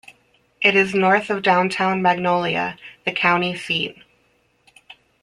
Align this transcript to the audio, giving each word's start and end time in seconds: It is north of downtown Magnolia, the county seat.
It 0.63 0.75
is 0.75 0.95
north 0.95 1.29
of 1.29 1.43
downtown 1.43 2.01
Magnolia, 2.01 2.75
the 3.05 3.11
county 3.11 3.55
seat. 3.55 3.99